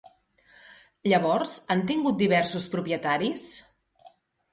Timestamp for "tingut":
1.91-2.17